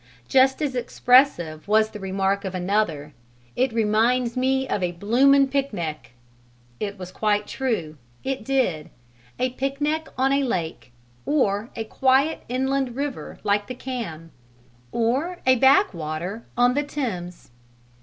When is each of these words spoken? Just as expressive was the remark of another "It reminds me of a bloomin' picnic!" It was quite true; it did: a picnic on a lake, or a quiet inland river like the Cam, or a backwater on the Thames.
Just 0.27 0.63
as 0.63 0.73
expressive 0.73 1.67
was 1.67 1.91
the 1.91 1.99
remark 1.99 2.43
of 2.43 2.55
another 2.55 3.13
"It 3.55 3.71
reminds 3.71 4.35
me 4.35 4.67
of 4.67 4.81
a 4.81 4.93
bloomin' 4.93 5.47
picnic!" 5.49 6.13
It 6.79 6.97
was 6.97 7.11
quite 7.11 7.45
true; 7.45 7.97
it 8.23 8.43
did: 8.43 8.89
a 9.37 9.51
picnic 9.51 10.07
on 10.17 10.33
a 10.33 10.41
lake, 10.43 10.91
or 11.23 11.69
a 11.75 11.83
quiet 11.83 12.41
inland 12.49 12.95
river 12.95 13.37
like 13.43 13.67
the 13.67 13.75
Cam, 13.75 14.31
or 14.91 15.37
a 15.45 15.57
backwater 15.57 16.47
on 16.57 16.73
the 16.73 16.81
Thames. 16.81 17.51